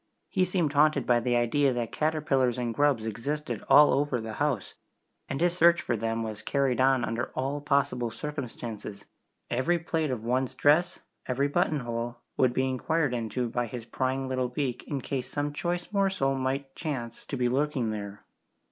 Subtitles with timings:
[0.29, 4.73] He seemed haunted by the idea that caterpillars and grubs existed all over the house,
[5.29, 9.05] and his search for them was carried on under all possible circumstances
[9.51, 14.27] every plait of one's dress, every button hole, would be inquired into by his prying
[14.27, 18.23] little beak in case some choice morsel might chance to be lurking there.